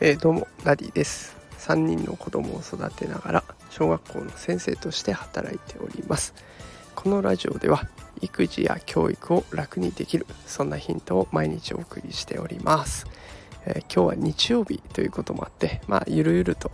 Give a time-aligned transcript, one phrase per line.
[0.00, 1.36] えー、どうもダディです。
[1.58, 6.34] 3人の子供を育てながら小学校の先生として働いております。
[6.94, 7.88] このラジオでは
[8.20, 13.06] 育児や教育を楽にできるそんなヒントを毎日お送りしております、
[13.66, 16.70] えー、今日は日曜日ということもあってまあゆるゆると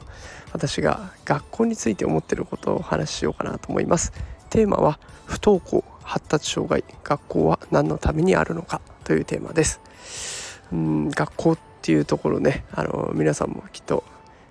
[0.52, 4.12] 私が学校について思ってることをお話ししようかなと思います。
[4.50, 5.84] テーマは不登校。
[6.08, 9.80] 発達障害学校は何のためにあるのかというテーマです。
[10.72, 14.04] うん学校っていうところねあの皆さんもきっと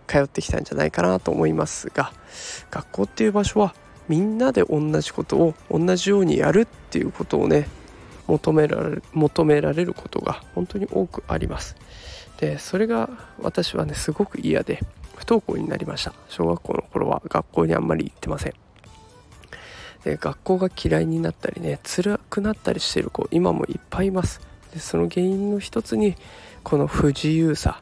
[0.07, 2.13] 通ってきたんじゃないかなと思いますが
[2.71, 3.75] 学校っていう場所は
[4.07, 7.67] みんなで同じことを同じようにやるっていうことをね
[8.27, 11.75] 求められる求められることが本当に多くあります。
[12.39, 13.09] でそれが
[13.41, 14.79] 私はねすごく嫌で
[15.15, 16.13] 不登校になりました。
[16.29, 18.66] 小学校の頃は学校にあんまり行ってません。
[20.03, 24.41] で学校が嫌いになったりね辛くなったりしてる子今もいっぱいいます。
[24.73, 26.15] でその原因の一つに
[26.63, 27.81] この不自由さ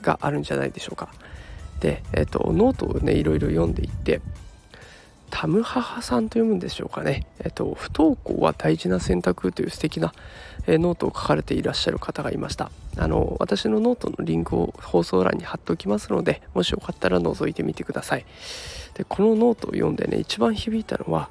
[0.00, 1.08] があるんじゃないでしょうか。
[1.80, 4.20] で、えっと、ノートをねいろいろ読んでいって
[5.30, 10.12] タムハハさんと読むんでしょうかね、えっと、不登校は大事な選択という素敵な、
[10.66, 12.70] えノートを書かれていらっしゃる方がいました。
[12.98, 18.26] あの私のノートのリンクを放送欄に貼っておきますのでもしよかったら覗いてみてください。
[18.94, 21.30] でこのノートを読んでね一番響いたのは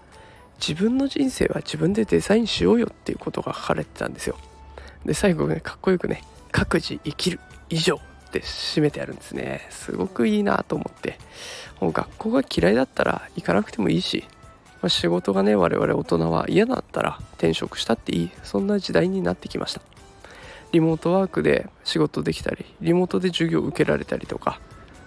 [0.66, 4.38] 自分の人生は自分でデザインしようよっていうことが書かれてたんですよ。
[5.06, 9.68] で最後ねかっこよくね各自生きる以上って締めてあるんですね。
[9.72, 11.18] すごくいいなと思って。
[11.80, 14.24] もう学校が嫌いだったら行かなくてもいいし、
[14.84, 18.32] ま、仕事がね我々大人は嫌だったら転職したっていい。
[18.44, 19.82] そんな時代になってきました。
[20.72, 24.60] リモートワークで仕事できたりリモートで授業を受けられたりとか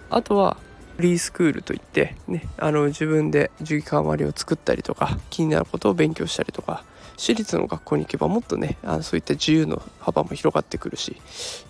[0.09, 0.57] あとは
[0.99, 6.83] リースクールといって、ね、あの自分で授業割を作ったりとか気になることを勉強したりとか
[7.17, 11.17] 私立の学校に行けばもっとねあのそういった自由の幅も広がってくるし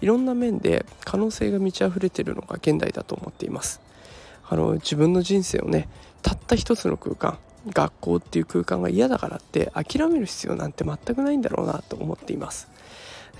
[0.02, 3.82] いろんな面で可能性が満ち溢れてるのが現代だと思っています。
[4.48, 5.90] あの自分の人生をね
[6.22, 12.68] たった一つの空間学校っていう空間が嫌だからって諦める必要なんて全くないんだろうなと思っています、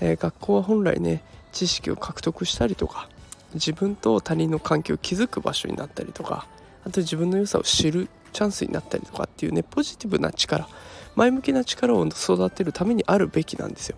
[0.00, 1.22] えー、学校は本来ね
[1.52, 3.08] 知識を獲得したりとか
[3.54, 6.46] 自分と他人の関係を築く場所になったりとか
[6.84, 10.68] あと自分の良さを知るチャンスになったりとかっていうねポジティブな力
[11.14, 13.96] 前向きな力を育てるためにあるべきなんですよ。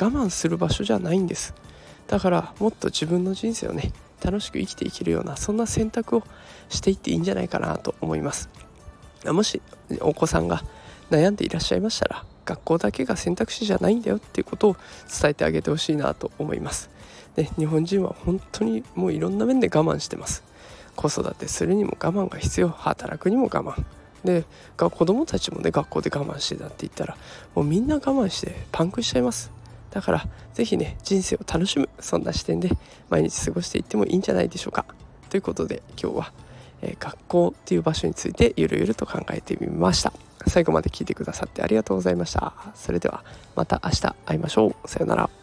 [0.00, 1.52] 我慢する場所じゃないんです。
[2.06, 3.92] だからもっと自分の人生をね
[4.24, 6.22] 楽しく生きていけるようなそんな選択を
[6.68, 8.48] していっていいんじゃないかなと思います。
[9.24, 9.60] もし
[10.00, 10.62] お子さんが
[11.10, 14.76] 悩んでいらっしゃいましたら学校だけが選択肢じゃないんだよっていうことを
[15.20, 16.90] 伝えてあげてほしいなと思います。
[17.36, 20.42] で日本人は本当にもういろんな面で我慢してます。
[20.96, 23.84] 子育てするにも我慢が必要働くにも我慢。
[24.24, 24.44] で
[24.76, 27.16] 子供たちもね学校で我慢してたって言ったら
[27.54, 29.52] もうみんな我慢してパンクしちゃいます。
[29.92, 32.70] だから是非ね人生を楽しむそんな視点で
[33.08, 34.84] 毎日過ごしていってもいいんじゃないでしょうか。
[35.30, 36.32] ということで今日は、
[36.82, 40.12] えー、学校っていう場所についてゆるゆると考えてみました。
[40.50, 42.52] 最後まで聞いてくださってありがとうございました。
[42.74, 43.24] それでは
[43.56, 44.88] また明日会いましょう。
[44.88, 45.39] さようなら。